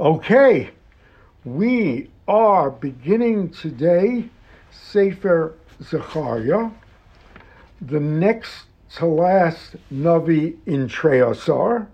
Okay, 0.00 0.70
we 1.44 2.10
are 2.26 2.68
beginning 2.68 3.50
today 3.50 4.28
Sefer 4.72 5.54
Zechariah, 5.80 6.70
the 7.80 8.00
next 8.00 8.64
to 8.96 9.06
last 9.06 9.76
Navi 9.92 10.56
in 10.66 10.88
Trei 10.88 11.20
Asar, 11.20 11.86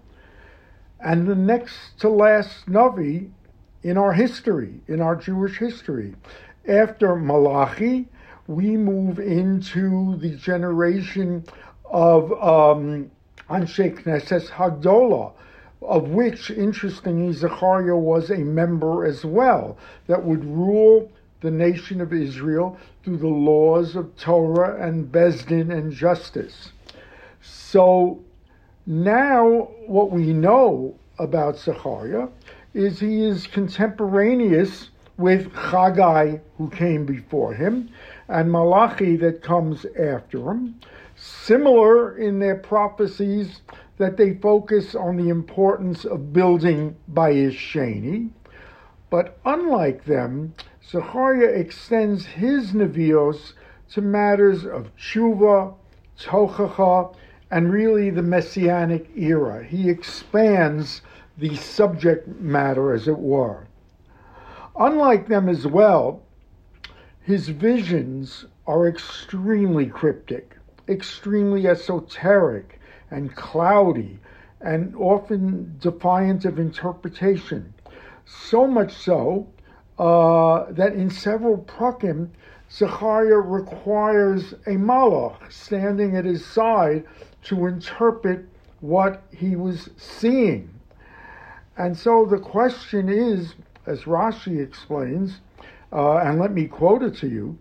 and 1.00 1.28
the 1.28 1.34
next 1.34 1.98
to 1.98 2.08
last 2.08 2.64
Navi 2.64 3.28
in 3.82 3.98
our 3.98 4.14
history, 4.14 4.80
in 4.88 5.02
our 5.02 5.14
Jewish 5.14 5.58
history. 5.58 6.14
After 6.66 7.16
Malachi, 7.16 8.08
we 8.46 8.78
move 8.78 9.18
into 9.18 10.16
the 10.16 10.36
generation 10.36 11.44
of 11.84 12.32
um, 12.32 13.10
Anshe 13.50 14.02
Knesset 14.02 14.48
Hagdolah, 14.48 15.32
of 15.82 16.08
which, 16.10 16.50
interestingly, 16.50 17.32
Zechariah 17.32 17.96
was 17.96 18.30
a 18.30 18.38
member 18.38 19.04
as 19.04 19.24
well, 19.24 19.78
that 20.06 20.24
would 20.24 20.44
rule 20.44 21.10
the 21.40 21.50
nation 21.50 22.00
of 22.00 22.12
Israel 22.12 22.78
through 23.02 23.16
the 23.16 23.26
laws 23.26 23.96
of 23.96 24.14
Torah 24.16 24.86
and 24.86 25.10
Besdin 25.10 25.70
and 25.72 25.90
justice. 25.92 26.72
So 27.40 28.20
now 28.86 29.70
what 29.86 30.10
we 30.10 30.32
know 30.32 30.94
about 31.18 31.58
Zechariah 31.58 32.28
is 32.74 33.00
he 33.00 33.24
is 33.24 33.46
contemporaneous 33.46 34.90
with 35.16 35.52
Haggai, 35.54 36.38
who 36.56 36.70
came 36.70 37.04
before 37.04 37.52
him, 37.54 37.90
and 38.28 38.50
Malachi 38.50 39.16
that 39.16 39.42
comes 39.42 39.84
after 39.98 40.50
him. 40.50 40.80
Similar 41.16 42.16
in 42.16 42.38
their 42.38 42.56
prophecies 42.56 43.60
that 44.00 44.16
they 44.16 44.32
focus 44.32 44.94
on 44.94 45.18
the 45.18 45.28
importance 45.28 46.06
of 46.06 46.32
building 46.32 46.96
Bayis 47.12 47.52
Sheni. 47.52 48.30
But 49.10 49.38
unlike 49.44 50.06
them, 50.06 50.54
Zechariah 50.82 51.50
extends 51.50 52.24
his 52.24 52.72
Nevios 52.72 53.52
to 53.90 54.00
matters 54.00 54.64
of 54.64 54.90
tshuva, 54.96 55.74
tochacha, 56.18 57.14
and 57.50 57.70
really 57.70 58.08
the 58.08 58.22
Messianic 58.22 59.06
era. 59.18 59.62
He 59.62 59.90
expands 59.90 61.02
the 61.36 61.54
subject 61.56 62.26
matter, 62.40 62.94
as 62.94 63.06
it 63.06 63.18
were. 63.18 63.66
Unlike 64.78 65.28
them 65.28 65.46
as 65.46 65.66
well, 65.66 66.22
his 67.20 67.50
visions 67.50 68.46
are 68.66 68.88
extremely 68.88 69.84
cryptic, 69.84 70.56
extremely 70.88 71.66
esoteric, 71.66 72.79
and 73.10 73.34
cloudy 73.34 74.18
and 74.60 74.94
often 74.96 75.76
defiant 75.80 76.44
of 76.44 76.58
interpretation. 76.58 77.72
So 78.26 78.66
much 78.66 78.92
so 78.92 79.48
uh, 79.98 80.70
that 80.72 80.92
in 80.92 81.10
several 81.10 81.58
prakim, 81.58 82.28
Zechariah 82.70 83.40
requires 83.40 84.52
a 84.66 84.76
malach 84.76 85.50
standing 85.50 86.16
at 86.16 86.24
his 86.24 86.44
side 86.44 87.04
to 87.44 87.66
interpret 87.66 88.46
what 88.80 89.22
he 89.36 89.56
was 89.56 89.90
seeing. 89.96 90.70
And 91.76 91.96
so 91.96 92.26
the 92.26 92.38
question 92.38 93.08
is, 93.08 93.54
as 93.86 94.02
Rashi 94.02 94.62
explains, 94.62 95.40
uh, 95.92 96.18
and 96.18 96.38
let 96.38 96.52
me 96.52 96.66
quote 96.66 97.02
it 97.02 97.16
to 97.16 97.28
you, 97.28 97.58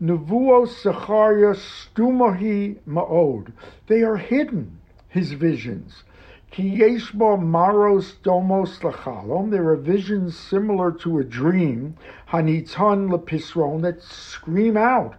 Nevuos 0.00 0.80
Zechariah 0.82 1.56
stumahi 1.56 2.76
ma'od. 2.86 3.50
They 3.88 4.02
are 4.02 4.16
hidden, 4.16 4.78
his 5.08 5.32
visions. 5.32 6.04
Ki 6.52 6.78
yeshbo 6.78 7.42
maros 7.42 8.14
domos 8.22 8.78
lachalom. 8.78 9.50
There 9.50 9.68
are 9.70 9.76
visions 9.76 10.38
similar 10.38 10.92
to 10.92 11.18
a 11.18 11.24
dream, 11.24 11.96
hanitan 12.28 13.10
lepisron, 13.10 13.82
that 13.82 14.00
scream 14.00 14.76
out 14.76 15.16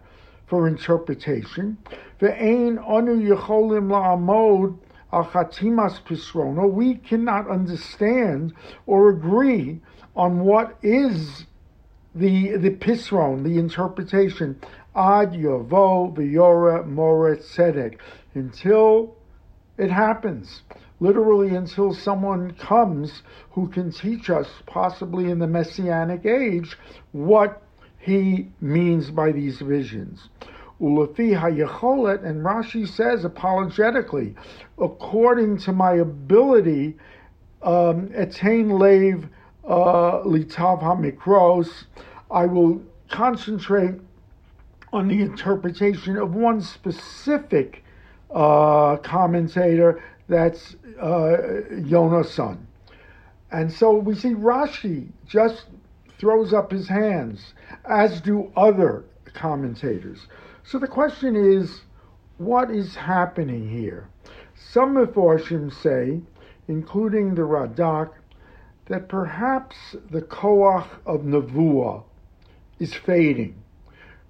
for 0.47 0.65
interpretation. 0.65 1.77
Ve'ein 2.21 2.77
anu 2.77 3.21
yecholim 3.21 3.89
la'amod 3.89 4.77
al 5.11 5.25
chatimas 5.25 6.01
pisrono. 6.01 6.71
We 6.71 6.95
cannot 6.95 7.49
understand 7.49 8.53
or 8.87 9.09
agree 9.09 9.81
on 10.15 10.39
what 10.39 10.77
is 10.81 11.45
the 12.15 12.57
the 12.57 12.71
pisron, 12.71 13.43
the 13.43 13.57
interpretation, 13.57 14.59
ad 14.95 15.33
yavo 15.33 16.15
v'yora 16.15 16.85
more 16.85 17.35
tzedek, 17.35 17.97
until 18.33 19.15
it 19.77 19.91
happens. 19.91 20.63
Literally, 21.01 21.55
until 21.55 21.93
someone 21.93 22.51
comes 22.55 23.23
who 23.51 23.69
can 23.69 23.91
teach 23.91 24.29
us, 24.29 24.49
possibly 24.65 25.31
in 25.31 25.39
the 25.39 25.47
messianic 25.47 26.25
age, 26.25 26.77
what 27.13 27.61
he 27.99 28.49
means 28.59 29.09
by 29.09 29.31
these 29.31 29.59
visions. 29.59 30.27
Ulafi 30.81 31.39
hayacholet, 31.39 32.25
and 32.25 32.43
Rashi 32.43 32.87
says 32.87 33.23
apologetically, 33.23 34.35
according 34.77 35.57
to 35.59 35.71
my 35.71 35.93
ability, 35.93 36.97
um, 37.61 38.09
etain 38.09 38.79
lev 38.79 39.25
uh, 39.25 39.27
litav 39.69 40.81
hamikros, 40.81 41.85
I 42.31 42.45
will 42.45 42.81
concentrate 43.09 43.95
on 44.91 45.07
the 45.07 45.21
interpretation 45.21 46.17
of 46.17 46.33
one 46.33 46.61
specific 46.61 47.83
uh, 48.31 48.97
commentator, 48.97 50.01
that's 50.27 50.75
uh, 50.99 51.65
Yonasan. 51.71 52.57
And 53.51 53.71
so 53.71 53.93
we 53.93 54.13
see 54.13 54.29
Rashi 54.29 55.07
just 55.27 55.65
throws 56.19 56.53
up 56.53 56.71
his 56.71 56.87
hands, 56.87 57.53
as 57.85 58.21
do 58.21 58.51
other 58.55 59.05
commentators. 59.33 60.27
So 60.63 60.77
the 60.77 60.87
question 60.87 61.35
is, 61.35 61.81
what 62.37 62.69
is 62.69 62.95
happening 62.95 63.69
here? 63.69 64.07
Some 64.55 64.95
Meforshim 64.95 65.73
say, 65.73 66.21
including 66.67 67.33
the 67.33 67.41
Radak, 67.41 68.11
that 68.89 69.07
perhaps 69.07 69.95
the 70.09 70.21
koach 70.21 70.87
of 71.05 71.21
Nevuah 71.21 72.03
is 72.79 72.93
fading. 72.93 73.55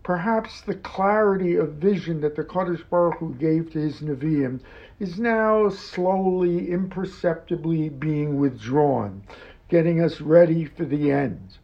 Perhaps 0.03 0.61
the 0.61 0.75
clarity 0.75 1.55
of 1.55 1.73
vision 1.73 2.21
that 2.21 2.35
the 2.35 2.43
Kadosh 2.43 2.83
Baruch 2.89 3.19
Hu 3.19 3.33
gave 3.35 3.71
to 3.71 3.79
his 3.79 4.01
Nevi'im 4.01 4.59
is 4.99 5.19
now 5.19 5.69
slowly, 5.69 6.71
imperceptibly 6.71 7.89
being 7.89 8.39
withdrawn, 8.39 9.23
getting 9.69 10.01
us 10.01 10.19
ready 10.19 10.65
for 10.65 10.83
the 10.83 11.11
end. 11.11 11.57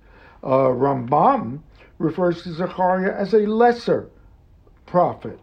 Uh, 0.43 0.69
Rambam 0.69 1.59
refers 1.97 2.43
to 2.43 2.53
Zechariah 2.53 3.13
as 3.13 3.33
a 3.33 3.39
lesser 3.39 4.09
prophet. 4.85 5.39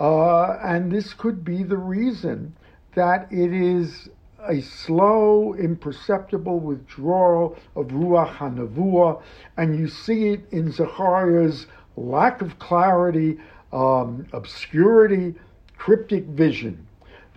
Uh, 0.00 0.58
and 0.62 0.92
this 0.92 1.14
could 1.14 1.44
be 1.44 1.62
the 1.62 1.76
reason 1.78 2.54
that 2.94 3.28
it 3.30 3.52
is 3.52 4.08
a 4.48 4.62
slow, 4.62 5.54
imperceptible 5.54 6.58
withdrawal 6.58 7.56
of 7.76 7.88
Ruach 7.88 8.34
HaNevuah, 8.36 9.22
and 9.56 9.78
you 9.78 9.88
see 9.88 10.28
it 10.28 10.40
in 10.50 10.72
Zechariah's 10.72 11.66
lack 11.96 12.40
of 12.40 12.58
clarity, 12.58 13.38
um, 13.72 14.26
obscurity, 14.32 15.34
cryptic 15.76 16.24
vision. 16.24 16.86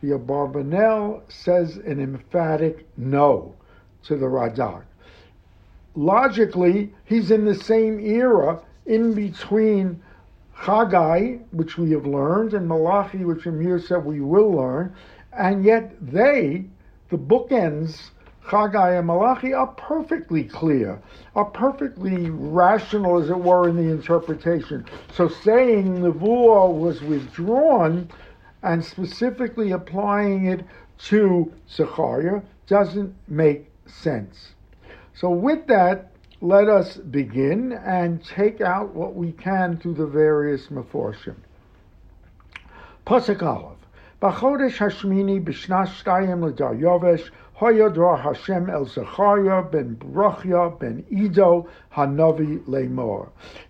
The 0.02 0.18
Abarbanel 0.18 1.22
says 1.30 1.78
an 1.78 2.00
emphatic 2.00 2.88
no 2.98 3.54
to 4.04 4.16
the 4.16 4.26
Radak. 4.26 4.84
Logically, 5.96 6.94
he's 7.04 7.32
in 7.32 7.46
the 7.46 7.56
same 7.56 8.00
era 8.00 8.62
in 8.86 9.14
between 9.14 10.02
Haggai, 10.54 11.38
which 11.52 11.78
we 11.78 11.92
have 11.92 12.06
learned, 12.06 12.54
and 12.54 12.68
Malachi, 12.68 13.26
which 13.26 13.46
Amir 13.46 13.80
said 13.80 14.06
we 14.06 14.22
will 14.22 14.52
learn, 14.52 14.96
and 15.34 15.64
yet 15.66 15.94
they 16.02 16.66
the 17.12 17.18
bookends, 17.18 18.10
Chagai 18.46 18.98
and 18.98 19.06
Malachi, 19.06 19.54
are 19.54 19.68
perfectly 19.68 20.46
clear, 20.46 21.00
are 21.36 21.46
perfectly 21.46 22.30
rational, 22.30 23.22
as 23.22 23.30
it 23.30 23.38
were, 23.38 23.70
in 23.70 23.76
the 23.76 23.92
interpretation. 23.92 24.86
So 25.14 25.28
saying 25.28 26.00
Nevuah 26.00 26.74
was 26.74 27.02
withdrawn 27.02 28.10
and 28.64 28.84
specifically 28.84 29.72
applying 29.72 30.48
it 30.48 30.66
to 31.10 31.52
Zechariah 31.70 32.42
doesn't 32.68 33.14
make 33.28 33.70
sense. 33.86 34.54
So 35.14 35.30
with 35.30 35.68
that, 35.68 36.12
let 36.40 36.70
us 36.70 36.98
begin 36.98 37.74
and 37.74 38.24
take 38.24 38.62
out 38.62 38.96
what 38.96 39.14
we 39.16 39.34
can 39.34 39.78
through 39.78 39.96
the 39.96 40.08
various 40.08 40.68
Meforshim. 40.68 41.36
Pasuk 43.06 43.44
Aleph. 43.44 43.81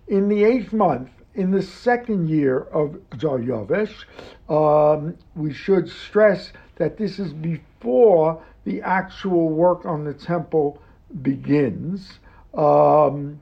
In 0.10 0.28
the 0.28 0.44
eighth 0.44 0.74
month, 0.74 1.10
in 1.36 1.52
the 1.52 1.62
second 1.62 2.30
year 2.30 2.60
of 2.74 2.98
Daryovesh, 3.12 4.04
um, 4.50 5.18
we 5.36 5.54
should 5.54 5.90
stress 5.90 6.52
that 6.76 6.98
this 6.98 7.18
is 7.18 7.32
before 7.32 8.42
the 8.66 8.82
actual 8.82 9.48
work 9.48 9.86
on 9.86 10.04
the 10.04 10.14
temple 10.14 10.82
begins. 11.22 12.20
Um, 12.54 13.40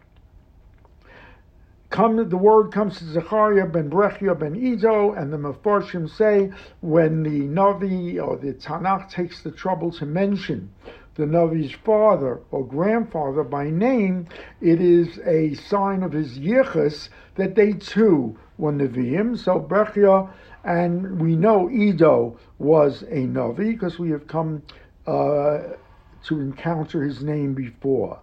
come, 1.89 2.29
the 2.29 2.37
word 2.37 2.71
comes 2.71 2.99
to 2.99 3.05
Zechariah 3.05 3.65
ben 3.67 3.89
Brechia 3.89 4.37
ben 4.37 4.55
Ido, 4.55 5.13
and 5.13 5.33
the 5.33 5.37
Mefarshim 5.37 6.09
say 6.09 6.51
when 6.81 7.23
the 7.23 7.41
Navi 7.41 8.21
or 8.21 8.37
the 8.37 8.53
Tanakh 8.53 9.09
takes 9.09 9.41
the 9.41 9.51
trouble 9.51 9.91
to 9.93 10.05
mention 10.05 10.71
the 11.15 11.25
Navi's 11.25 11.73
father 11.73 12.39
or 12.51 12.65
grandfather 12.65 13.43
by 13.43 13.69
name, 13.69 14.27
it 14.61 14.79
is 14.79 15.19
a 15.25 15.53
sign 15.55 16.01
of 16.01 16.13
his 16.13 16.39
yichus 16.39 17.09
that 17.35 17.55
they 17.55 17.73
too 17.73 18.37
were 18.57 18.71
Nevi'im. 18.71 19.37
So 19.37 19.59
Brechia, 19.59 20.29
and 20.63 21.19
we 21.19 21.35
know 21.35 21.69
Ido 21.69 22.39
was 22.57 23.01
a 23.03 23.25
Navi 23.27 23.71
because 23.71 23.99
we 23.99 24.11
have 24.11 24.27
come 24.27 24.63
uh, 25.07 25.59
to 26.23 26.39
encounter 26.39 27.03
his 27.03 27.23
name 27.23 27.53
before. 27.53 28.19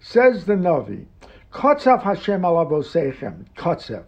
Says 0.00 0.46
the 0.46 0.54
Navi, 0.54 1.06
Kotzav 1.52 2.02
Hashem 2.02 2.42
alavosechem, 2.42 3.44
Kotzav. 3.56 4.04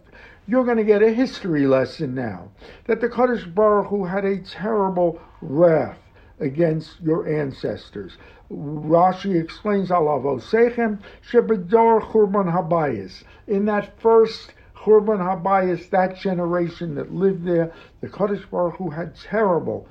You're 0.47 0.63
going 0.63 0.77
to 0.77 0.85
get 0.85 1.03
a 1.03 1.11
history 1.11 1.67
lesson 1.67 2.15
now 2.15 2.49
that 2.85 3.01
the 3.01 3.09
Kadosh 3.09 3.53
Baruch 3.53 3.87
Hu 3.87 4.05
had 4.05 4.23
a 4.23 4.37
terrible 4.37 5.21
wrath 5.41 5.99
against 6.39 7.01
your 7.01 7.27
ancestors. 7.27 8.17
Rashi 8.49 9.41
explains 9.41 9.89
alavosechem 9.89 10.99
shebedor 11.29 12.01
churban 12.11 12.51
habayis. 12.51 13.23
In 13.47 13.65
that 13.65 13.99
first 13.99 14.53
churban 14.77 15.19
habayis, 15.19 15.89
that 15.89 16.15
generation 16.15 16.95
that 16.95 17.13
lived 17.13 17.45
there, 17.45 17.73
the 17.99 18.07
Kadosh 18.07 18.49
Baruch 18.49 18.75
Hu 18.75 18.89
had 18.89 19.15
terrible 19.17 19.85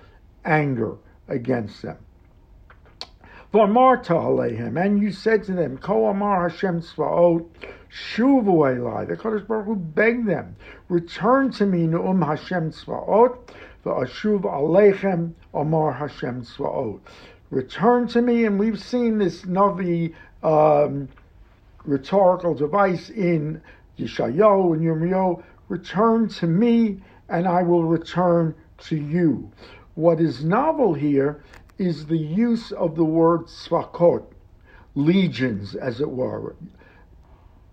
anger 0.45 0.97
against 1.29 1.83
them. 1.83 1.99
And 3.55 5.03
you 5.03 5.13
said 5.13 5.45
to 5.45 5.53
them, 5.53 5.77
Ko 5.77 6.07
amar 6.07 6.49
Hashem 6.49 6.81
tzvaot, 6.81 7.47
shuvu 7.91 8.47
elai. 8.47 9.07
The 9.07 9.15
Kadosh 9.15 9.47
Baruch 9.47 9.67
Hu 9.67 9.77
begged 9.77 10.27
them, 10.27 10.57
return 10.89 11.51
to 11.53 11.67
me, 11.67 11.87
nu'um 11.87 12.25
Hashem 12.25 12.71
tzvaot, 12.71 13.37
v'ashuv 13.85 14.41
aleichem, 14.45 15.35
amar 15.53 15.93
Hashem 15.93 16.47
tzvaot. 16.47 17.01
Return 17.51 18.09
to 18.09 18.23
me, 18.23 18.47
and 18.47 18.59
we've 18.59 18.81
seen 18.81 19.19
this 19.19 19.43
Navi 19.43 20.15
um, 20.43 21.07
rhetorical 21.85 22.55
device 22.55 23.11
in 23.11 23.61
Yeshayahu 23.99 24.73
and 24.73 24.83
Yirmiyahu, 24.83 25.43
return 25.69 26.27
to 26.27 26.47
me, 26.47 27.03
and 27.29 27.47
I 27.47 27.63
will 27.63 27.85
return 27.85 28.55
to 28.85 28.97
you. 28.97 29.53
What 29.95 30.23
is 30.23 30.43
novel 30.43 30.95
here 30.95 31.45
is 31.83 32.07
the 32.07 32.19
use 32.19 32.71
of 32.73 32.95
the 32.95 33.05
word 33.05 33.47
svakot, 33.47 34.25
legions, 34.95 35.75
as 35.75 36.01
it 36.01 36.11
were. 36.11 36.55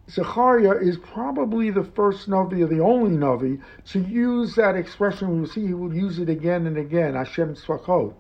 Zechariah 0.10 0.80
is 0.82 0.98
probably 0.98 1.70
the 1.70 1.84
first 1.84 2.28
Navi, 2.28 2.64
or 2.64 2.68
the 2.68 2.82
only 2.82 3.12
Navi, 3.12 3.62
to 3.92 4.00
use 4.00 4.56
that 4.56 4.76
expression. 4.76 5.30
We 5.30 5.42
will 5.42 5.48
see 5.48 5.68
he 5.68 5.74
will 5.76 5.94
use 5.94 6.18
it 6.18 6.30
again 6.30 6.66
and 6.66 6.78
again, 6.78 7.14
Hashem 7.14 7.54
Svakot. 7.54 8.16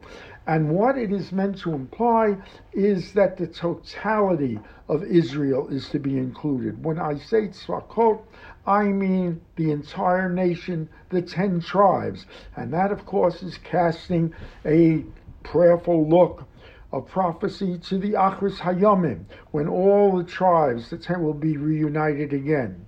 And 0.49 0.69
what 0.69 0.97
it 0.97 1.11
is 1.11 1.31
meant 1.31 1.59
to 1.59 1.73
imply 1.73 2.35
is 2.73 3.13
that 3.13 3.37
the 3.37 3.45
totality 3.45 4.59
of 4.87 5.03
Israel 5.03 5.67
is 5.67 5.89
to 5.89 5.99
be 5.99 6.17
included. 6.17 6.83
When 6.83 6.97
I 6.97 7.19
say 7.19 7.49
Tzvakot, 7.49 8.19
I 8.65 8.85
mean 8.85 9.41
the 9.57 9.71
entire 9.71 10.27
nation, 10.27 10.89
the 11.09 11.21
ten 11.21 11.59
tribes. 11.59 12.25
And 12.55 12.73
that, 12.73 12.91
of 12.91 13.05
course, 13.05 13.43
is 13.43 13.59
casting 13.59 14.33
a 14.65 15.03
prayerful 15.43 16.07
look 16.07 16.45
of 16.91 17.07
prophecy 17.07 17.77
to 17.77 17.97
the 17.97 18.13
Achris 18.13 18.57
Hayomim, 18.57 19.23
when 19.51 19.67
all 19.67 20.17
the 20.17 20.23
tribes, 20.23 20.89
the 20.89 20.97
ten, 20.97 21.21
will 21.23 21.33
be 21.33 21.57
reunited 21.57 22.33
again. 22.33 22.85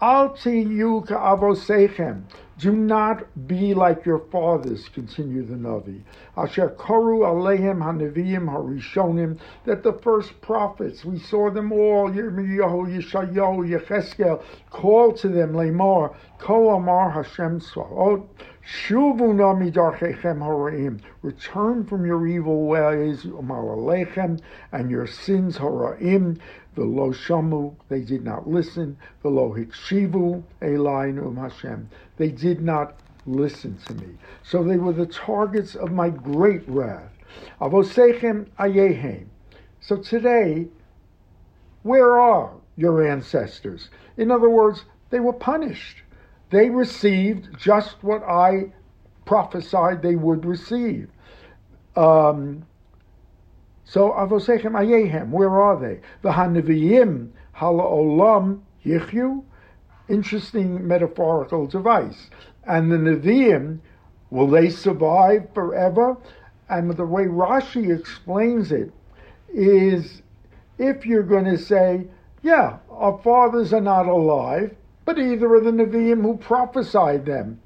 Al 0.00 0.30
tiyu 0.30 1.06
avosechem. 1.06 2.22
Do 2.58 2.72
not 2.72 3.46
be 3.46 3.74
like 3.74 4.06
your 4.06 4.20
fathers, 4.30 4.88
continued 4.88 5.48
the 5.48 5.56
Navi. 5.56 6.00
Asher 6.38 6.70
koru 6.70 7.20
alehem 7.20 7.82
haneviyim 7.82 8.48
harishonim, 8.48 9.38
that 9.64 9.82
the 9.82 9.92
first 9.92 10.40
prophets, 10.40 11.04
we 11.04 11.18
saw 11.18 11.50
them 11.50 11.70
all, 11.70 12.10
Yirmiyahu, 12.10 12.96
Yeshayahu, 12.96 13.78
Yecheskel, 13.78 14.42
call 14.70 15.12
to 15.12 15.28
them, 15.28 15.52
Lemar, 15.52 16.14
Ko 16.38 16.70
Amar 16.70 17.10
Hashem 17.10 17.60
Svaot, 17.60 18.26
Shuvu 18.66 19.32
nami 19.32 19.70
darchechem 19.70 20.40
horaim. 20.40 20.98
Return 21.22 21.84
from 21.84 22.04
your 22.04 22.26
evil 22.26 22.66
ways, 22.66 23.22
umalallechem, 23.22 24.40
and 24.72 24.90
your 24.90 25.06
sins 25.06 25.56
horaim. 25.56 26.40
The 26.74 26.84
lo 26.84 27.12
shamu, 27.12 27.76
they 27.88 28.00
did 28.00 28.24
not 28.24 28.48
listen. 28.48 28.96
The 29.22 29.30
lo 29.30 29.54
hikshivu, 29.54 30.42
elain 30.60 31.18
um 31.20 31.36
Hashem. 31.36 31.88
They 32.16 32.28
did 32.28 32.62
not 32.62 32.98
listen 33.26 33.78
to 33.86 33.94
me. 33.94 34.08
So 34.42 34.62
they 34.62 34.76
were 34.76 34.92
the 34.92 35.06
targets 35.06 35.74
of 35.74 35.92
my 35.92 36.10
great 36.10 36.66
wrath. 36.68 37.12
Avosechem 37.60 38.46
ayehem. 38.58 39.26
So 39.80 39.96
today, 39.96 40.68
where 41.82 42.18
are 42.18 42.52
your 42.76 43.06
ancestors? 43.06 43.90
In 44.16 44.30
other 44.30 44.48
words, 44.48 44.84
they 45.10 45.20
were 45.20 45.32
punished 45.32 46.02
they 46.50 46.70
received 46.70 47.58
just 47.58 48.02
what 48.02 48.22
I 48.22 48.72
prophesied 49.24 50.02
they 50.02 50.14
would 50.14 50.44
receive. 50.44 51.08
Um, 51.96 52.66
so 53.84 54.10
Avosechem 54.10 54.72
Ayehem, 54.72 55.30
where 55.30 55.60
are 55.60 55.78
they? 55.80 56.00
The 56.22 56.30
Hanaviyim 56.30 57.30
Halaolam 57.56 58.60
Yichyu, 58.84 59.42
interesting 60.08 60.86
metaphorical 60.86 61.66
device. 61.66 62.30
And 62.64 62.90
the 62.90 62.96
Nevi'im, 62.96 63.80
will 64.30 64.48
they 64.48 64.70
survive 64.70 65.48
forever? 65.54 66.16
And 66.68 66.90
the 66.96 67.06
way 67.06 67.24
Rashi 67.24 67.96
explains 67.96 68.72
it 68.72 68.92
is 69.52 70.22
if 70.78 71.06
you're 71.06 71.22
going 71.22 71.44
to 71.44 71.58
say, 71.58 72.06
yeah, 72.42 72.78
our 72.90 73.18
fathers 73.22 73.72
are 73.72 73.80
not 73.80 74.06
alive, 74.06 74.74
but 75.04 75.18
either 75.18 75.54
of 75.54 75.64
the 75.64 75.70
Nevi'im 75.70 76.22
who 76.22 76.36
prophesied 76.36 77.24
them. 77.24 77.60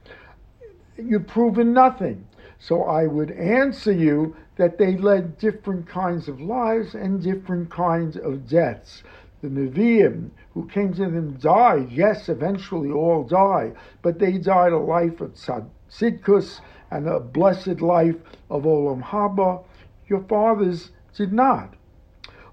You've 0.97 1.27
proven 1.27 1.73
nothing. 1.73 2.27
So 2.59 2.85
I 2.85 3.07
would 3.07 3.31
answer 3.31 3.93
you 3.93 4.37
that 4.57 4.77
they 4.77 4.97
led 4.99 5.39
different 5.39 5.89
kinds 5.89 6.29
of 6.29 6.43
lives 6.43 6.95
and 6.95 7.23
different 7.23 7.71
kinds 7.71 8.19
of 8.19 8.47
deaths. 8.47 9.03
The 9.43 9.49
Nevi'im 9.49 10.31
who 10.53 10.67
came 10.67 10.93
to 10.94 11.06
them 11.06 11.35
died. 11.35 11.91
Yes, 11.91 12.29
eventually 12.29 12.91
all 12.91 13.25
die, 13.25 13.73
but 14.03 14.19
they 14.19 14.39
died 14.39 14.73
a 14.73 14.79
life 14.79 15.20
of 15.20 15.32
tzidkus 15.35 16.61
and 16.91 17.09
a 17.09 17.20
blessed 17.20 17.81
life 17.81 18.17
of 18.51 18.65
olam 18.65 19.03
haba. 19.03 19.65
Your 20.09 20.20
fathers 20.25 20.91
did 21.15 21.32
not. 21.32 21.75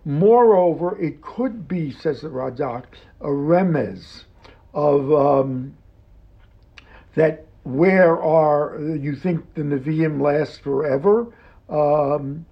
Moreover, 0.06 0.98
it 1.01 1.22
could 1.22 1.67
be, 1.67 1.91
says 1.91 2.22
the 2.22 2.29
Radak, 2.29 2.86
a 3.20 3.27
remez 3.27 4.24
of 4.74 5.12
um, 5.12 5.75
that 7.15 7.46
where 7.63 8.22
are 8.22 8.79
you 8.79 9.15
think 9.15 9.53
the 9.56 9.63
Nevi'im 9.63 10.22
last 10.22 10.62
forever? 10.62 11.27
Um, 11.67 12.46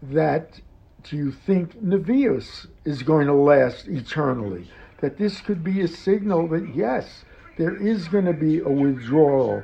that 0.00 0.60
do 1.08 1.16
you 1.16 1.30
think 1.30 1.80
Nevi'us 1.82 2.66
is 2.84 3.02
going 3.02 3.26
to 3.26 3.34
last 3.34 3.86
eternally? 3.88 4.68
That 5.00 5.18
this 5.18 5.40
could 5.40 5.62
be 5.62 5.82
a 5.82 5.88
signal 5.88 6.48
that 6.48 6.74
yes, 6.74 7.24
there 7.56 7.76
is 7.76 8.08
going 8.08 8.24
to 8.24 8.32
be 8.32 8.60
a 8.60 8.68
withdrawal 8.68 9.62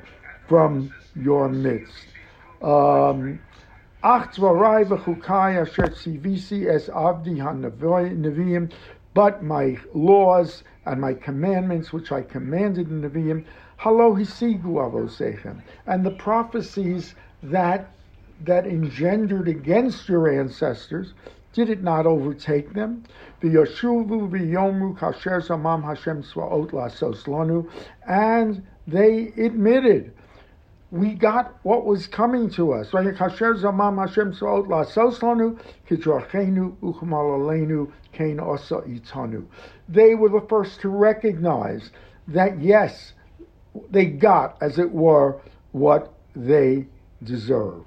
from 0.49 0.93
your 1.15 1.49
midst. 1.49 2.07
Um, 2.63 3.41
but 9.15 9.43
my 9.43 9.79
laws 9.95 10.65
and 10.87 11.01
my 11.01 11.15
commandments 11.15 11.93
which 11.93 12.13
I 12.13 12.23
commanded 12.23 12.91
in 12.91 13.03
Nevi'im, 13.03 13.45
halo 13.79 14.15
hisigu 14.15 14.63
avosechem, 14.63 15.61
and 15.87 16.05
the 16.05 16.11
prophecies 16.13 17.15
that 17.43 17.91
that 18.45 18.67
engendered 18.67 19.49
against 19.49 20.09
your 20.09 20.29
ancestors, 20.29 21.15
did 21.53 21.69
it 21.69 21.83
not 21.83 22.07
overtake 22.07 22.73
them? 22.73 23.05
Hashem 25.83 26.25
and 28.09 28.63
they 28.87 29.33
admitted 29.37 30.13
we 30.93 31.15
got 31.15 31.55
what 31.63 31.87
was 31.87 32.07
coming 32.07 32.51
to 32.51 32.75
us. 32.75 32.91
They 32.91 33.13
were 40.15 40.29
the 40.29 40.47
first 40.49 40.81
to 40.81 40.91
recognize 40.91 41.91
that 42.29 42.61
yes, 42.61 43.15
they 43.91 44.05
got, 44.05 44.59
as 44.61 44.79
it 44.79 44.93
were, 44.93 45.41
what 45.73 46.13
they 46.37 46.87
deserved. 47.25 47.87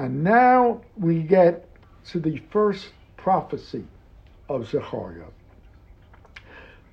And 0.00 0.24
now 0.24 0.80
we 0.96 1.20
get 1.20 1.68
to 2.06 2.20
the 2.20 2.38
first 2.50 2.88
prophecy 3.18 3.84
of 4.48 4.66
Zechariah. 4.66 5.28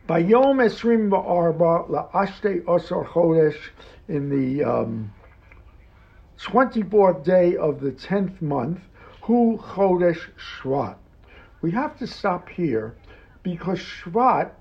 Bayom 0.10 0.60
Esrim 0.60 1.10
Ba'arba 1.10 1.90
La'ashte 1.90 2.66
Osar 2.66 3.08
Chodesh 3.08 3.70
in 4.10 4.30
the 4.30 4.62
um, 4.62 5.14
24th 6.38 7.24
day 7.24 7.56
of 7.56 7.80
the 7.80 7.92
10th 7.92 8.42
month, 8.42 8.82
Hu 9.22 9.58
Chodesh 9.58 10.28
Shvat. 10.38 10.98
We 11.62 11.72
have 11.72 11.98
to 12.00 12.08
stop 12.08 12.50
here 12.50 12.94
because 13.42 13.80
Shvat, 13.80 14.52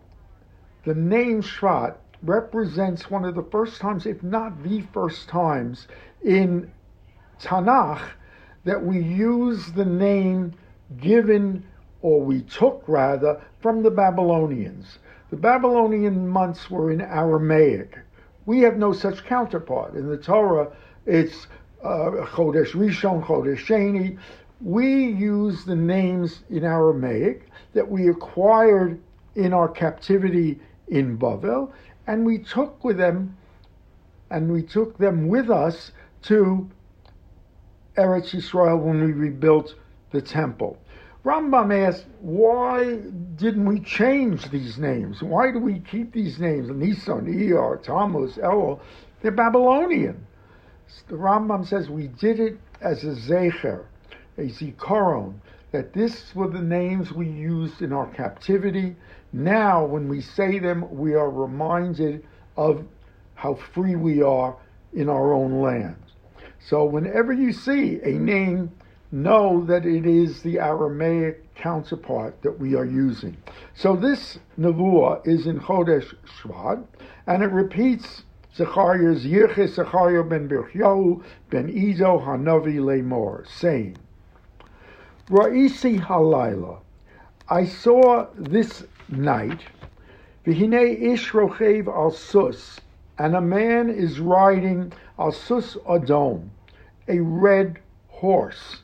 the 0.84 0.94
name 0.94 1.42
Shvat, 1.42 1.96
represents 2.22 3.10
one 3.10 3.24
of 3.24 3.34
the 3.34 3.42
first 3.42 3.80
times, 3.80 4.06
if 4.06 4.22
not 4.22 4.62
the 4.62 4.82
first 4.92 5.28
times, 5.28 5.88
in 6.22 6.70
Tanakh 7.40 8.02
that 8.66 8.84
we 8.84 9.00
use 9.00 9.72
the 9.72 9.84
name 9.84 10.52
given, 11.00 11.64
or 12.02 12.20
we 12.20 12.42
took 12.42 12.82
rather, 12.86 13.40
from 13.60 13.82
the 13.82 13.90
Babylonians. 13.90 14.98
The 15.30 15.36
Babylonian 15.36 16.28
months 16.28 16.68
were 16.68 16.90
in 16.90 17.00
Aramaic. 17.00 17.96
We 18.44 18.60
have 18.60 18.76
no 18.76 18.92
such 18.92 19.24
counterpart. 19.24 19.94
In 19.94 20.08
the 20.08 20.16
Torah, 20.16 20.70
it's 21.06 21.46
uh, 21.82 22.26
Chodesh 22.34 22.72
Rishon, 22.72 23.24
Chodesh 23.24 23.64
Sheni. 23.64 24.18
We 24.60 25.06
use 25.06 25.64
the 25.64 25.76
names 25.76 26.42
in 26.50 26.64
Aramaic 26.64 27.48
that 27.72 27.88
we 27.88 28.08
acquired 28.08 29.00
in 29.36 29.52
our 29.52 29.68
captivity 29.68 30.58
in 30.88 31.16
Bavel, 31.16 31.70
and 32.08 32.26
we 32.26 32.38
took 32.38 32.82
with 32.82 32.96
them, 32.96 33.36
and 34.30 34.52
we 34.52 34.62
took 34.62 34.98
them 34.98 35.28
with 35.28 35.50
us 35.50 35.92
to 36.22 36.68
Eretz 37.96 38.34
Yisrael 38.34 38.80
when 38.80 39.02
we 39.04 39.12
rebuilt 39.12 39.74
the 40.10 40.20
temple. 40.20 40.78
Rambam 41.24 41.74
asked, 41.74 42.06
why 42.20 42.96
didn't 43.34 43.64
we 43.64 43.80
change 43.80 44.48
these 44.50 44.78
names? 44.78 45.22
Why 45.22 45.50
do 45.50 45.58
we 45.58 45.80
keep 45.80 46.12
these 46.12 46.38
names? 46.38 46.68
Nisan, 46.70 47.26
Iyar, 47.26 47.82
Tammuz, 47.82 48.36
Elul, 48.36 48.78
they're 49.20 49.32
Babylonian. 49.32 50.24
The 51.08 51.16
Rambam 51.16 51.66
says 51.66 51.90
we 51.90 52.06
did 52.06 52.38
it 52.38 52.60
as 52.80 53.02
a 53.02 53.16
zecher, 53.16 53.86
a 54.38 54.42
zikaron, 54.42 55.34
that 55.72 55.92
this 55.92 56.32
were 56.34 56.48
the 56.48 56.60
names 56.60 57.12
we 57.12 57.28
used 57.28 57.82
in 57.82 57.92
our 57.92 58.06
captivity. 58.14 58.94
Now, 59.32 59.84
when 59.84 60.08
we 60.08 60.20
say 60.20 60.60
them, 60.60 60.96
we 60.96 61.14
are 61.14 61.28
reminded 61.28 62.24
of 62.56 62.84
how 63.34 63.54
free 63.74 63.96
we 63.96 64.22
are 64.22 64.56
in 64.92 65.08
our 65.08 65.32
own 65.32 65.60
land. 65.60 65.96
So, 66.68 66.84
whenever 66.84 67.32
you 67.32 67.52
see 67.52 68.00
a 68.02 68.12
name 68.12 68.72
know 69.12 69.64
that 69.66 69.86
it 69.86 70.04
is 70.04 70.42
the 70.42 70.58
Aramaic 70.58 71.54
counterpart 71.54 72.42
that 72.42 72.58
we 72.58 72.74
are 72.74 72.84
using. 72.84 73.36
So 73.74 73.94
this 73.96 74.38
Nevuah 74.58 75.26
is 75.26 75.46
in 75.46 75.60
Chodesh 75.60 76.14
Shvat, 76.26 76.84
and 77.26 77.42
it 77.42 77.50
repeats 77.50 78.24
Zechariah's 78.54 79.24
Yirche 79.24 79.68
Zechariah 79.68 80.24
ben 80.24 80.48
Birchyahu 80.48 81.22
ben 81.50 81.68
Ido 81.68 82.18
Hanavi 82.18 82.78
Lemor, 82.78 83.46
saying, 83.46 83.96
Ra'isi 85.28 86.00
halayla, 86.00 86.78
I 87.48 87.64
saw 87.64 88.26
this 88.34 88.84
night, 89.08 89.60
Vihine 90.44 91.12
ish 91.12 91.32
rochev 91.32 91.86
al 91.86 92.10
sus, 92.10 92.80
and 93.18 93.34
a 93.34 93.40
man 93.40 93.88
is 93.88 94.20
riding 94.20 94.92
al 95.18 95.32
sus 95.32 95.76
adom, 95.88 96.50
a 97.08 97.20
red 97.20 97.78
horse. 98.08 98.82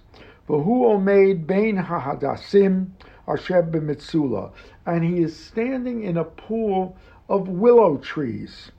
V'hu 0.49 0.67
omeid 0.67 1.47
bein 1.47 1.77
hahadasim 1.77 2.91
asher 3.27 3.63
b'mitzula, 3.63 4.53
and 4.87 5.05
he 5.05 5.23
is 5.23 5.37
standing 5.37 6.03
in 6.03 6.17
a 6.17 6.25
pool 6.25 6.97
of 7.29 7.49
willow 7.49 7.97
trees 7.97 8.71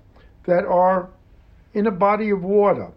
that 0.43 0.65
are 0.65 1.09
in 1.73 1.87
a 1.87 1.91
body 1.91 2.29
of 2.29 2.43
water. 2.43 2.91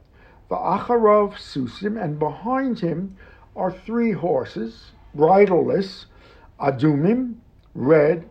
V'acharov 0.50 1.34
susim, 1.34 2.02
and 2.02 2.18
behind 2.18 2.80
him 2.80 3.16
are 3.54 3.72
three 3.72 4.12
horses, 4.12 4.92
bridleless, 5.14 6.06
adumim, 6.60 7.34
red, 7.74 8.28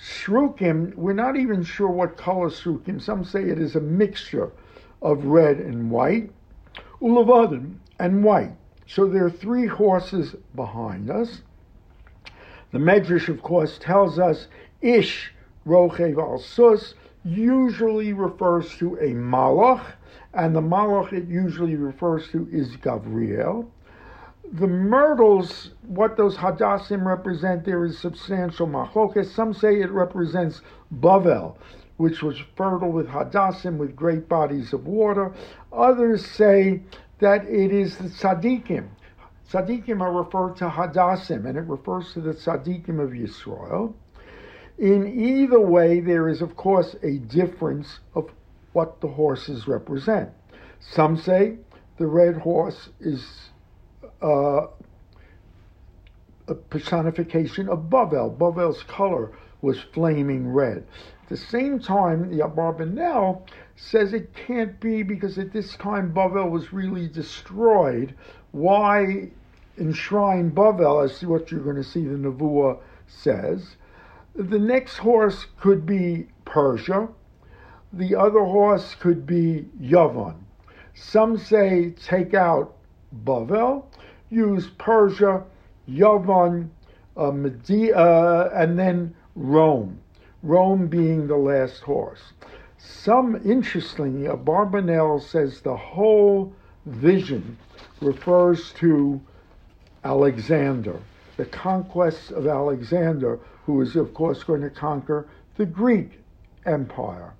shrukim, 0.00 0.94
we're 0.94 1.12
not 1.12 1.36
even 1.36 1.62
sure 1.62 1.88
what 1.88 2.16
color 2.16 2.48
shrukim, 2.48 3.00
some 3.00 3.24
say 3.24 3.42
it 3.42 3.58
is 3.58 3.74
a 3.74 3.80
mixture 3.80 4.50
of 5.02 5.24
red 5.24 5.58
and 5.58 5.90
white, 5.90 6.30
ulavadim, 7.00 7.76
and 7.98 8.22
white. 8.24 8.52
So 8.86 9.06
there 9.06 9.26
are 9.26 9.30
three 9.30 9.66
horses 9.66 10.34
behind 10.54 11.10
us. 11.10 11.42
The 12.72 12.78
Medrash, 12.78 13.28
of 13.28 13.42
course, 13.42 13.78
tells 13.78 14.18
us 14.18 14.48
Ish 14.80 15.32
Rochev 15.66 16.18
al 16.18 16.38
Sus 16.38 16.94
usually 17.24 18.12
refers 18.12 18.76
to 18.76 18.94
a 18.96 19.12
Malach, 19.14 19.84
and 20.34 20.54
the 20.54 20.60
Malach 20.60 21.12
it 21.12 21.28
usually 21.28 21.76
refers 21.76 22.28
to 22.28 22.48
is 22.50 22.76
Gavriel. 22.76 23.66
The 24.52 24.66
myrtles, 24.66 25.72
what 25.86 26.16
those 26.16 26.36
Hadassim 26.36 27.04
represent, 27.04 27.64
there 27.64 27.84
is 27.84 27.98
substantial 27.98 28.66
machlokas. 28.66 29.26
Some 29.26 29.52
say 29.52 29.82
it 29.82 29.90
represents 29.90 30.62
Bavel, 31.00 31.56
which 31.98 32.22
was 32.22 32.38
fertile 32.56 32.90
with 32.90 33.08
Hadassim, 33.08 33.76
with 33.76 33.94
great 33.94 34.28
bodies 34.28 34.72
of 34.72 34.86
water. 34.86 35.34
Others 35.72 36.24
say 36.24 36.80
that 37.18 37.44
it 37.46 37.72
is 37.72 37.98
the 37.98 38.08
tzaddikim. 38.08 38.88
Tzaddikim 39.50 40.00
are 40.00 40.12
referred 40.12 40.56
to 40.56 40.68
hadassim, 40.68 41.46
and 41.46 41.58
it 41.58 41.62
refers 41.62 42.12
to 42.12 42.20
the 42.20 42.34
tzaddikim 42.34 43.00
of 43.00 43.10
Yisrael. 43.10 43.94
In 44.78 45.06
either 45.20 45.58
way, 45.58 45.98
there 45.98 46.28
is, 46.28 46.40
of 46.40 46.54
course, 46.54 46.94
a 47.02 47.18
difference 47.18 47.98
of 48.14 48.30
what 48.74 49.00
the 49.00 49.08
horses 49.08 49.66
represent. 49.66 50.30
Some 50.78 51.16
say 51.16 51.56
the 51.96 52.06
red 52.06 52.36
horse 52.36 52.90
is 53.00 53.50
uh, 54.22 54.66
a 56.46 56.54
personification 56.54 57.68
of 57.68 57.90
Bavel. 57.90 58.36
Bavel's 58.36 58.84
color 58.84 59.32
was 59.62 59.80
flaming 59.80 60.46
red. 60.46 60.86
At 61.30 61.36
the 61.36 61.44
same 61.44 61.78
time, 61.78 62.30
the 62.30 62.42
Abarbanel 62.42 63.42
says 63.76 64.14
it 64.14 64.32
can't 64.32 64.80
be 64.80 65.02
because 65.02 65.36
at 65.36 65.52
this 65.52 65.76
time 65.76 66.14
Bavel 66.14 66.48
was 66.50 66.72
really 66.72 67.06
destroyed. 67.06 68.14
Why 68.52 69.28
enshrine 69.76 70.50
Bavel, 70.50 71.04
as 71.04 71.22
what 71.22 71.50
you're 71.50 71.60
going 71.60 71.76
to 71.76 71.84
see 71.84 72.02
the 72.06 72.16
Navua 72.16 72.78
says? 73.06 73.76
The 74.36 74.58
next 74.58 74.96
horse 74.96 75.44
could 75.60 75.84
be 75.84 76.28
Persia. 76.46 77.08
The 77.92 78.14
other 78.14 78.42
horse 78.42 78.94
could 78.94 79.26
be 79.26 79.66
Yavon. 79.82 80.36
Some 80.94 81.36
say 81.36 81.90
take 81.90 82.32
out 82.32 82.74
Bavel, 83.26 83.84
use 84.30 84.70
Persia, 84.78 85.44
Yavon, 85.86 86.70
uh, 87.18 87.32
Medea, 87.32 87.98
uh, 87.98 88.50
and 88.54 88.78
then 88.78 89.14
Rome. 89.34 90.00
Rome 90.42 90.86
being 90.86 91.26
the 91.26 91.36
last 91.36 91.80
horse. 91.80 92.32
Some, 92.78 93.40
interestingly, 93.44 94.28
Barbanel 94.28 95.20
says 95.20 95.60
the 95.60 95.76
whole 95.76 96.52
vision 96.86 97.58
refers 98.00 98.72
to 98.74 99.20
Alexander, 100.04 101.00
the 101.36 101.44
conquest 101.44 102.30
of 102.30 102.46
Alexander, 102.46 103.40
who 103.66 103.80
is, 103.80 103.96
of 103.96 104.14
course, 104.14 104.44
going 104.44 104.62
to 104.62 104.70
conquer 104.70 105.26
the 105.56 105.66
Greek 105.66 106.20
Empire. 106.64 107.32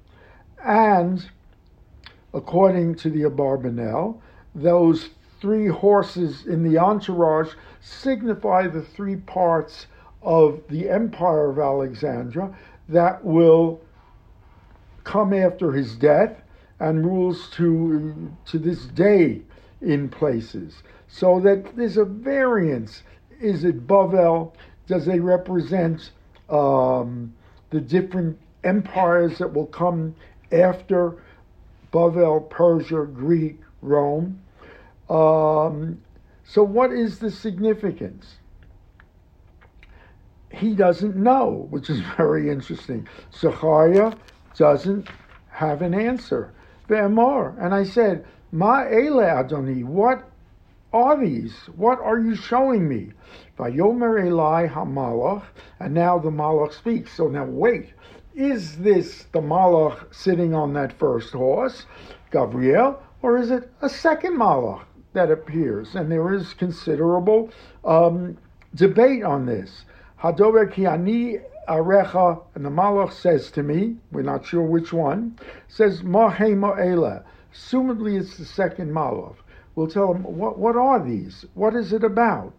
And 0.65 1.25
according 2.35 2.97
to 2.97 3.11
the 3.11 3.23
Abarbanel, 3.23 4.21
those 4.55 5.11
three 5.41 5.69
horses 5.69 6.47
in 6.47 6.65
the 6.65 6.79
entourage 6.79 7.53
signify 7.81 8.67
the 8.67 8.83
three 8.83 9.17
parts 9.17 9.87
of 10.21 10.61
the 10.69 10.91
empire 10.91 11.51
of 11.51 11.61
Alexandria 11.61 12.53
that 12.89 13.25
will 13.25 13.81
come 15.05 15.33
after 15.33 15.73
his 15.73 15.97
death 15.97 16.43
and 16.81 17.05
rules 17.05 17.49
to 17.51 18.31
to 18.47 18.59
this 18.59 18.85
day 18.87 19.43
in 19.81 20.09
places. 20.09 20.83
So 21.09 21.41
that 21.41 21.77
there's 21.77 21.97
a 21.97 22.05
variance. 22.05 23.03
Is 23.41 23.65
it 23.65 23.87
Bavel? 23.87 24.53
Does 24.87 25.07
they 25.07 25.21
represent 25.21 26.11
um, 26.49 27.35
the 27.71 27.81
different 27.81 28.39
empires 28.65 29.39
that 29.39 29.53
will 29.53 29.67
come 29.67 30.15
after 30.51 31.17
Bavel, 31.93 32.49
Persia, 32.51 33.07
Greek, 33.07 33.59
Rome? 33.83 34.41
Um, 35.09 36.03
so, 36.45 36.63
what 36.63 36.93
is 36.93 37.19
the 37.19 37.31
significance? 37.31 38.38
He 40.53 40.75
doesn't 40.75 41.17
know, 41.17 41.67
which 41.71 41.91
is 41.91 42.01
very 42.17 42.51
interesting. 42.51 43.09
Zechariah 43.35 44.15
doesn't 44.57 45.09
have 45.51 45.83
an 45.83 45.95
answer. 45.95 46.53
And 46.89 47.75
I 47.75 47.85
said, 47.85 48.25
Ma 48.51 48.81
ele 48.85 49.21
Adoni, 49.21 49.85
what 49.85 50.29
are 50.93 51.21
these? 51.21 51.55
What 51.77 52.01
are 52.01 52.19
you 52.19 52.35
showing 52.35 52.89
me? 52.89 53.13
Vayomer 53.59 54.25
Eli 54.25 54.69
Hamalach, 54.69 55.43
and 55.81 55.93
now 55.93 56.19
the 56.19 56.31
Malach 56.31 56.73
speaks. 56.73 57.13
So 57.13 57.29
now 57.29 57.45
wait, 57.45 57.93
is 58.35 58.79
this 58.79 59.25
the 59.33 59.41
Malach 59.41 60.15
sitting 60.15 60.55
on 60.55 60.73
that 60.75 60.93
first 60.93 61.33
horse, 61.33 61.85
Gabriel, 62.31 63.03
or 63.21 63.37
is 63.37 63.51
it 63.51 63.71
a 63.83 63.89
second 63.89 64.37
Malach 64.39 64.85
that 65.13 65.31
appears? 65.31 65.95
And 65.95 66.11
there 66.11 66.33
is 66.33 66.55
considerable 66.55 67.51
um, 67.85 68.39
debate 68.75 69.25
on 69.25 69.45
this. 69.45 69.85
Hadover 70.21 70.73
ki 70.73 70.87
ani 70.87 71.39
arecha, 71.69 72.43
and 72.55 72.65
the 72.65 72.71
Malach 72.71 73.13
says 73.13 73.51
to 73.53 73.63
me, 73.63 73.97
we're 74.11 74.23
not 74.23 74.45
sure 74.45 74.63
which 74.63 74.93
one, 74.93 75.39
says 75.69 76.03
Mahe 76.03 76.55
Mo'ela. 76.57 77.23
Assumedly, 77.55 78.19
it's 78.19 78.37
the 78.37 78.45
second 78.45 78.91
Malach. 78.91 79.37
We'll 79.75 79.87
tell 79.87 80.13
him, 80.13 80.25
what, 80.25 80.59
what 80.59 80.77
are 80.77 80.99
these? 81.05 81.45
What 81.55 81.77
is 81.77 81.93
it 81.93 82.03
about? 82.03 82.53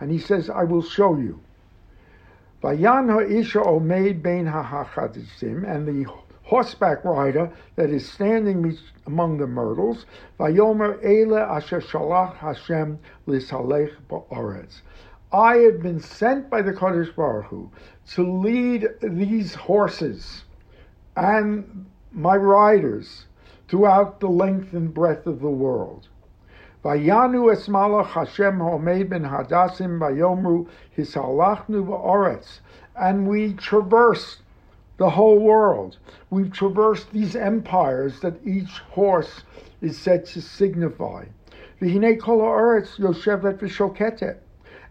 And 0.00 0.10
he 0.10 0.18
says, 0.18 0.50
I 0.50 0.64
will 0.64 0.82
show 0.82 1.16
you. 1.16 1.40
Vayan 2.62 3.08
ha'isha 3.10 3.64
omeid 3.64 4.20
bein 4.20 4.46
ha'chadisim, 4.46 5.64
and 5.66 5.88
the 5.88 6.10
horseback 6.42 7.04
rider 7.04 7.50
that 7.76 7.90
is 7.90 8.10
standing 8.10 8.76
among 9.06 9.38
the 9.38 9.46
myrtles, 9.46 10.04
Vayomer 10.38 10.98
ele 11.04 11.38
asher 11.38 11.80
shalach 11.80 12.36
Hashem 12.36 12.98
lisalech 13.26 13.94
ba'aretz. 14.10 14.80
I 15.32 15.56
have 15.56 15.82
been 15.82 16.00
sent 16.00 16.48
by 16.48 16.62
the 16.62 16.72
Kadosh 16.72 17.14
Baruch 17.14 17.46
Hu 17.46 17.70
to 18.12 18.40
lead 18.40 18.88
these 19.02 19.54
horses 19.54 20.44
and 21.16 21.84
my 22.12 22.34
riders 22.34 23.26
throughout 23.68 24.20
the 24.20 24.28
length 24.28 24.72
and 24.72 24.94
breadth 24.94 25.26
of 25.26 25.40
the 25.40 25.50
world. 25.50 26.08
Vayanu 26.82 27.52
es 27.52 27.68
malach 27.68 28.06
Hashem 28.06 28.58
homeid 28.58 29.10
ben 29.10 29.24
hadasim 29.24 29.98
vayomru 29.98 30.66
hisalachnu 30.96 31.84
va'oretz. 31.84 32.60
And 32.96 33.28
we 33.28 33.52
traverse 33.52 34.38
the 34.96 35.10
whole 35.10 35.40
world. 35.40 35.98
We've 36.30 36.50
traversed 36.50 37.12
these 37.12 37.36
empires 37.36 38.20
that 38.20 38.40
each 38.46 38.78
horse 38.78 39.42
is 39.82 39.98
said 39.98 40.24
to 40.26 40.40
signify. 40.40 41.26
V'hinei 41.82 42.18
kol 42.18 42.38
ha'oretz 42.38 42.98
yoshevet 42.98 43.58
v'shoketet. 43.58 44.38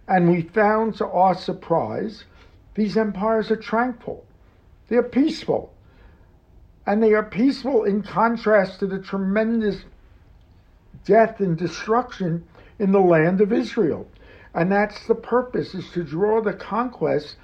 And 0.08 0.30
we 0.30 0.42
found 0.42 0.96
to 0.96 1.08
our 1.08 1.36
surprise, 1.36 2.24
these 2.76 2.96
empires 2.96 3.52
are 3.52 3.58
tranquil. 3.58 4.26
They're 4.88 5.04
peaceful. 5.04 5.74
And 6.86 7.04
they 7.04 7.14
are 7.14 7.24
peaceful 7.24 7.84
in 7.84 8.02
contrast 8.02 8.80
to 8.80 8.88
the 8.88 9.00
tremendous 9.00 9.84
death 11.04 11.40
and 11.42 11.58
destruction 11.58 12.46
in 12.80 12.92
the 12.92 13.02
land 13.02 13.42
of 13.42 13.52
Israel. 13.52 14.08
And 14.54 14.72
that's 14.72 15.06
the 15.08 15.16
purpose, 15.16 15.76
is 15.76 15.90
to 15.92 16.04
draw 16.04 16.42
the 16.42 16.54
conquest, 16.54 17.36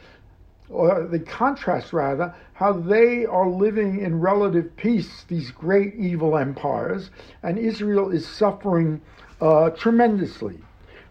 or 0.70 1.06
the 1.06 1.20
contrast 1.20 1.92
rather, 1.92 2.34
how 2.54 2.74
they 2.74 3.26
are 3.26 3.50
living 3.50 4.00
in 4.00 4.20
relative 4.20 4.76
peace, 4.78 5.26
these 5.28 5.52
great 5.52 5.96
evil 5.96 6.38
empires, 6.38 7.10
and 7.44 7.58
Israel 7.58 8.10
is 8.10 8.26
suffering 8.26 9.02
uh, 9.42 9.72
tremendously. 9.72 10.60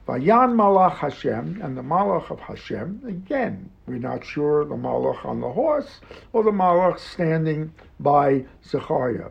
Vayan 0.08 0.54
Malach 0.54 0.96
Hashem, 0.96 1.60
and 1.62 1.78
the 1.78 1.82
Malach 1.82 2.28
of 2.30 2.40
Hashem, 2.40 3.02
again, 3.06 3.70
we're 3.86 3.98
not 3.98 4.24
sure 4.24 4.64
the 4.64 4.74
Malach 4.74 5.24
on 5.24 5.40
the 5.40 5.52
horse 5.52 6.00
or 6.32 6.42
the 6.42 6.50
Malach 6.50 6.98
standing 6.98 7.72
by 8.00 8.44
Zechariah. 8.66 9.30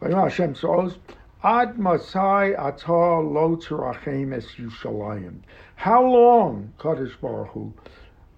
Vayan 0.00 0.24
Hashem 0.24 0.54
says, 0.56 0.98
Ad 1.44 1.78
Masai 1.78 2.52
Atar 2.54 3.32
Lo 3.32 3.56
Terachem 3.56 4.34
Es 4.34 4.46
Yushalayim. 4.56 5.38
How 5.76 6.04
long, 6.04 6.72
Kadosh 6.80 7.20
Baruch 7.20 7.50
Hu, 7.50 7.72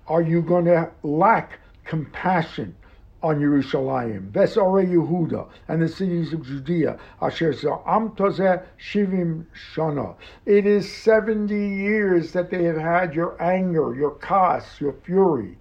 are 0.06 0.22
you 0.22 0.42
going 0.42 0.66
to 0.66 0.90
lack 1.02 1.60
compassion 1.86 2.76
on 3.24 3.40
Yerushalayim, 3.40 4.30
Vesore 4.32 4.86
Yehuda, 4.86 5.48
and 5.68 5.80
the 5.80 5.88
cities 5.88 6.34
of 6.34 6.44
Judea, 6.44 6.98
Asher 7.22 7.54
Za'am 7.54 8.14
Tozeh 8.14 8.62
Shivim 8.78 9.46
Shana. 9.74 10.14
It 10.44 10.66
is 10.66 10.92
70 10.92 11.54
years 11.54 12.32
that 12.32 12.50
they 12.50 12.64
have 12.64 12.76
had 12.76 13.14
your 13.14 13.42
anger, 13.42 13.94
your 13.94 14.10
kas, 14.10 14.78
your 14.78 14.92
fury. 14.92 15.56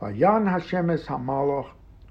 Vayan 0.00 0.48
Hashem 0.50 0.88
es 0.88 1.04
Hamalach 1.04 1.68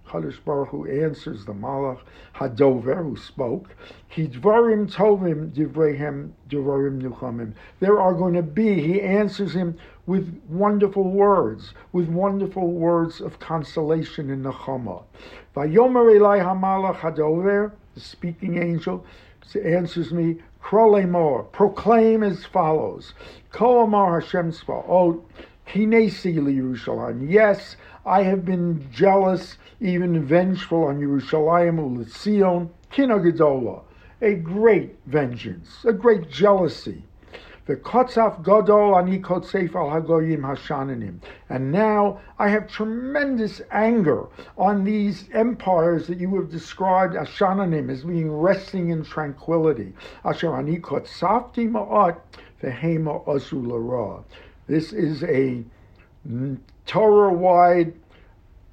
Kadosh 0.08 0.44
Baruch 0.44 0.70
Hu 0.70 0.86
answers 0.88 1.46
the 1.46 1.54
Malach 1.54 2.00
Hadover 2.36 3.04
who 3.04 3.18
spoke. 3.18 3.76
Dvarim 4.16 4.92
tovim 4.92 5.52
divrehem 5.52 6.32
dvarim 6.50 7.02
nuchamim. 7.02 7.54
There 7.80 8.00
are 8.00 8.14
going 8.14 8.34
to 8.34 8.42
be. 8.42 8.82
He 8.82 9.02
answers 9.02 9.54
him 9.54 9.78
with 10.06 10.42
wonderful 10.50 11.04
words, 11.04 11.74
with 11.92 12.08
wonderful 12.08 12.72
words 12.72 13.22
of 13.22 13.40
consolation 13.40 14.30
in 14.30 14.44
Nechama. 14.44 15.04
Vayomer 15.56 16.16
Eli 16.16 16.40
Hamalach 16.40 17.00
Hadover, 17.00 17.72
the 17.94 18.00
speaking 18.00 18.58
angel, 18.58 19.06
answers 19.64 20.12
me. 20.12 20.38
Krolemor, 20.64 21.50
proclaim 21.54 22.24
as 22.24 22.44
follows. 22.46 23.14
Ko 23.52 23.84
Amar 23.84 24.20
Hashem 24.20 24.52
Tzvaot, 24.52 25.24
Kinesi 25.66 26.36
Yerushalayim. 26.36 27.30
Yes, 27.30 27.78
I 28.08 28.24
have 28.24 28.46
been 28.46 28.88
jealous, 28.90 29.58
even 29.82 30.26
vengeful 30.26 30.86
on 30.86 31.02
Yerushalayim 31.02 31.78
Ulitzion, 31.78 32.70
Kinagedola, 32.90 33.82
a 34.22 34.36
great 34.36 34.98
vengeance, 35.08 35.84
a 35.84 35.92
great 35.92 36.32
jealousy. 36.32 37.04
The 37.66 37.76
kotzaf 37.76 38.44
gadol 38.44 38.96
ani 38.96 39.20
kotzef 39.20 39.76
al 39.76 39.90
hagoyim 39.90 40.40
hashananim. 40.40 41.20
And 41.50 41.70
now 41.70 42.22
I 42.40 42.48
have 42.48 42.70
tremendous 42.70 43.62
anger 43.72 44.28
on 44.58 44.86
these 44.86 45.28
empires 45.34 46.08
that 46.08 46.18
you 46.18 46.34
have 46.38 46.50
described 46.50 47.16
ashananim 47.16 47.90
as 47.90 48.06
being 48.06 48.32
resting 48.32 48.92
in 48.92 49.04
tranquility. 49.04 49.92
Asher 50.24 50.56
ani 50.56 50.78
kotzafti 50.78 51.70
ma'at 51.70 52.20
vehema 52.64 53.26
asu 53.26 54.24
This 54.68 54.94
is 54.94 55.24
a 55.26 55.66
Torah 56.88 57.32
wide 57.32 57.94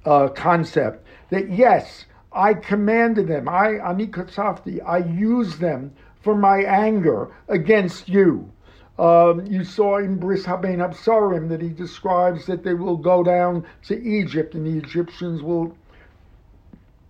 uh, 0.05 0.29
concept 0.29 1.05
that 1.29 1.51
yes, 1.51 2.05
I 2.33 2.53
commanded 2.53 3.27
them, 3.27 3.47
I, 3.47 3.79
Ani 3.87 4.07
Katsafti, 4.07 4.81
I 4.81 4.97
used 4.97 5.59
them 5.59 5.93
for 6.21 6.35
my 6.35 6.63
anger 6.63 7.31
against 7.47 8.09
you. 8.09 8.51
Um, 8.97 9.45
you 9.45 9.63
saw 9.63 9.97
in 9.97 10.17
Bris 10.17 10.45
Haben 10.45 10.79
Absarim 10.79 11.49
that 11.49 11.61
he 11.61 11.69
describes 11.69 12.45
that 12.45 12.63
they 12.63 12.73
will 12.73 12.97
go 12.97 13.23
down 13.23 13.65
to 13.83 14.01
Egypt 14.01 14.55
and 14.55 14.65
the 14.65 14.77
Egyptians 14.77 15.41
will 15.41 15.75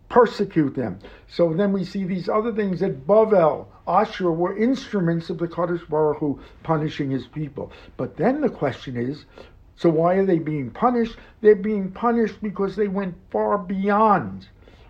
persecute 0.10 0.76
them. 0.76 1.00
So 1.28 1.54
then 1.54 1.72
we 1.74 1.84
see 1.84 2.04
these 2.04 2.30
other 2.30 2.54
things 2.54 2.80
that 2.80 3.06
Bavel, 3.06 3.68
Asher 3.88 4.32
were 4.32 4.58
instruments 4.58 5.30
of 5.30 5.38
the 5.38 5.48
Kadosh 5.48 5.88
Baruch 5.88 6.18
Hu 6.18 6.40
punishing 6.64 7.12
his 7.12 7.28
people. 7.28 7.72
But 7.98 8.18
then 8.18 8.42
the 8.42 8.50
question 8.50 8.98
is, 8.98 9.26
so 9.76 9.90
why 9.90 10.16
are 10.16 10.26
they 10.26 10.40
being 10.40 10.72
punished? 10.72 11.18
They're 11.42 11.56
being 11.56 11.92
punished 11.92 12.42
because 12.42 12.76
they 12.76 12.88
went 12.88 13.16
far 13.30 13.58
beyond 13.58 14.48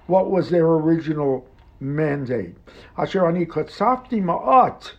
what 0.07 0.29
was 0.29 0.49
their 0.49 0.65
original 0.67 1.47
mandate. 1.79 2.55
Asher 2.97 3.25
ani 3.25 3.45
katsafti 3.45 4.21
ma'at 4.21 4.93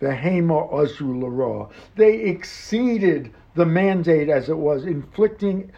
v'hema 0.00 0.72
azu 0.72 1.70
They 1.96 2.20
exceeded 2.20 3.32
the 3.54 3.66
mandate 3.66 4.28
as 4.28 4.48
it 4.48 4.56
was, 4.56 4.84
inflicting 4.84 5.72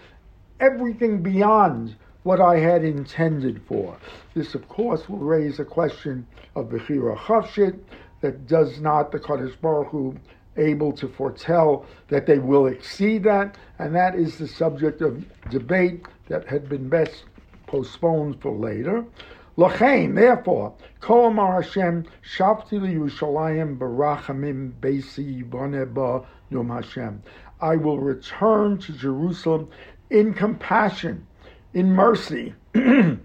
everything 0.60 1.22
beyond 1.22 1.96
what 2.22 2.40
I 2.40 2.58
had 2.58 2.84
intended 2.84 3.60
for. 3.66 3.96
This, 4.34 4.54
of 4.54 4.68
course, 4.68 5.08
will 5.08 5.18
raise 5.18 5.58
a 5.58 5.64
question 5.64 6.26
of 6.54 6.68
Bechira 6.68 7.16
Chavshit 7.16 7.78
that 8.20 8.46
does 8.46 8.80
not 8.80 9.12
the 9.12 9.18
Kadosh 9.18 9.60
Baruch 9.60 9.88
Hu 9.88 10.16
able 10.56 10.92
to 10.92 11.08
foretell 11.08 11.86
that 12.08 12.26
they 12.26 12.38
will 12.38 12.66
exceed 12.66 13.24
that, 13.24 13.56
and 13.78 13.94
that 13.94 14.14
is 14.14 14.38
the 14.38 14.48
subject 14.48 15.02
of 15.02 15.24
debate 15.50 16.06
that 16.28 16.46
had 16.46 16.68
been 16.68 16.88
best 16.88 17.24
postponed 17.66 18.40
for 18.40 18.52
later. 18.52 19.04
Lachain, 19.56 20.14
therefore, 20.16 20.74
Ko 21.00 21.26
Amar 21.26 21.62
Hashem, 21.62 22.04
Shavti 22.36 22.72
Yushalayim 22.72 23.78
Barachamim 23.78 24.72
Beisi 24.80 25.48
Boneba 25.48 26.26
Num 26.50 26.70
Hashem. 26.70 27.22
I 27.60 27.76
will 27.76 28.00
return 28.00 28.78
to 28.78 28.92
Jerusalem 28.92 29.68
in 30.10 30.34
compassion, 30.34 31.24
in 31.72 31.92
mercy. 31.92 32.52
Beisi 32.74 33.20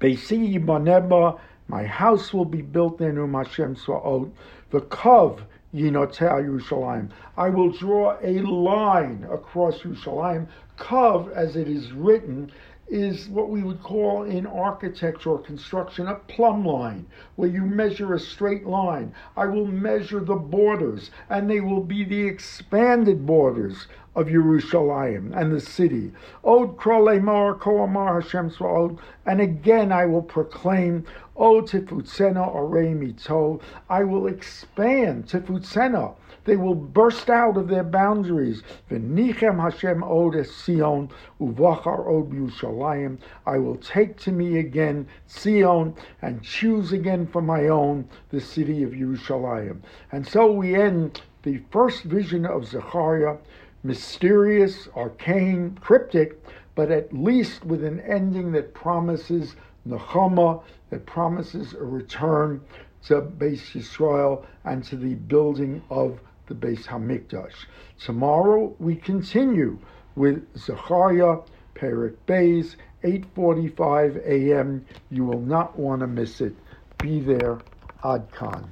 Boneba, 0.00 1.38
my 1.68 1.84
house 1.84 2.32
will 2.32 2.46
be 2.46 2.62
built 2.62 2.96
there, 2.98 3.12
Num 3.12 3.34
Hashem 3.34 3.76
Swaot. 3.76 4.30
The 4.70 4.80
Kov, 4.80 5.40
Yinotea 5.74 6.42
Yerushalayim. 6.42 7.10
I 7.36 7.50
will 7.50 7.70
draw 7.70 8.16
a 8.22 8.40
line 8.40 9.26
across 9.30 9.80
Yerushalayim. 9.80 10.46
Kav, 10.78 11.30
as 11.32 11.56
it 11.56 11.68
is 11.68 11.92
written, 11.92 12.50
is 12.88 13.28
what 13.28 13.50
we 13.50 13.62
would 13.62 13.82
call 13.82 14.22
in 14.22 14.46
architecture 14.46 15.30
or 15.30 15.38
construction 15.38 16.08
a 16.08 16.14
plumb 16.14 16.64
line, 16.64 17.04
where 17.36 17.50
you 17.50 17.60
measure 17.60 18.14
a 18.14 18.18
straight 18.18 18.66
line. 18.66 19.12
I 19.36 19.44
will 19.44 19.66
measure 19.66 20.20
the 20.20 20.36
borders, 20.36 21.10
and 21.28 21.50
they 21.50 21.60
will 21.60 21.82
be 21.82 22.02
the 22.02 22.26
expanded 22.26 23.26
borders 23.26 23.88
of 24.14 24.26
Yerushalayim 24.26 25.36
and 25.36 25.52
the 25.52 25.60
city. 25.60 26.12
Od 26.44 26.76
krolemar 26.76 27.58
koamar 27.58 28.22
Hashem 28.22 28.50
Svaod, 28.50 28.98
and 29.26 29.40
again 29.40 29.92
I 29.92 30.06
will 30.06 30.22
proclaim, 30.22 31.04
O 31.36 31.62
tifutsena 31.62 32.52
orei 32.54 32.96
mito, 32.96 33.60
I 33.88 34.04
will 34.04 34.26
expand 34.26 35.26
tifutsena. 35.26 36.14
They 36.44 36.56
will 36.56 36.74
burst 36.74 37.28
out 37.28 37.58
of 37.58 37.68
their 37.68 37.84
boundaries. 37.84 38.62
V'nichem 38.90 39.60
Hashem 39.60 40.02
od 40.02 40.34
es 40.34 40.50
Sion, 40.50 41.10
uvachar 41.38 42.08
od 42.08 42.32
Yerushalayim. 42.32 43.18
I 43.46 43.58
will 43.58 43.76
take 43.76 44.16
to 44.20 44.32
me 44.32 44.58
again 44.58 45.06
Sion 45.26 45.94
and 46.22 46.42
choose 46.42 46.90
again 46.90 47.26
for 47.26 47.42
my 47.42 47.68
own 47.68 48.08
the 48.30 48.40
city 48.40 48.82
of 48.82 48.92
Yerushalayim. 48.92 49.80
And 50.10 50.26
so 50.26 50.50
we 50.50 50.74
end 50.74 51.20
the 51.42 51.60
first 51.70 52.04
vision 52.04 52.46
of 52.46 52.66
Zechariah 52.66 53.36
mysterious, 53.82 54.88
arcane, 54.96 55.78
cryptic, 55.80 56.42
but 56.74 56.90
at 56.90 57.12
least 57.12 57.64
with 57.64 57.84
an 57.84 58.00
ending 58.00 58.52
that 58.52 58.74
promises 58.74 59.56
nechama, 59.86 60.62
that 60.90 61.06
promises 61.06 61.74
a 61.74 61.84
return 61.84 62.60
to 63.04 63.20
Beis 63.20 63.72
Yisrael 63.72 64.44
and 64.64 64.84
to 64.84 64.96
the 64.96 65.14
building 65.14 65.82
of 65.90 66.20
the 66.46 66.54
Beis 66.54 66.84
Hamikdash. 66.84 67.66
Tomorrow 67.98 68.74
we 68.78 68.96
continue 68.96 69.78
with 70.16 70.44
Zechariah, 70.56 71.38
Perik 71.74 72.16
Beis, 72.26 72.76
8:45 73.04 74.16
a.m. 74.26 74.84
You 75.10 75.24
will 75.24 75.40
not 75.40 75.78
want 75.78 76.00
to 76.00 76.06
miss 76.06 76.40
it. 76.40 76.54
Be 76.98 77.20
there, 77.20 77.58
Adkan. 78.02 78.68